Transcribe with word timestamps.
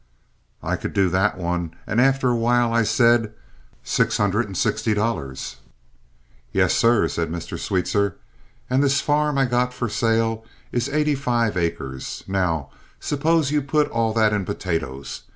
I 0.63 0.77
could 0.77 0.93
do 0.93 1.09
that 1.09 1.37
one, 1.37 1.75
and 1.85 2.01
after 2.01 2.29
awhile 2.29 2.73
I 2.73 2.81
said 2.81 3.35
"$660." 3.85 5.55
"Yes, 6.51 6.73
sir," 6.73 7.07
said 7.07 7.29
Mr. 7.29 7.59
Sweetser. 7.59 8.15
"And 8.67 8.81
this 8.81 8.99
farm 8.99 9.37
I 9.37 9.45
got 9.45 9.75
for 9.75 9.89
sale 9.89 10.43
is 10.71 10.89
eighty 10.89 11.13
five 11.13 11.55
acres. 11.55 12.23
Now, 12.27 12.71
suppose 12.99 13.51
you 13.51 13.61
put 13.61 13.89
all 13.91 14.11
that 14.13 14.33
in 14.33 14.43
potatoes. 14.43 15.21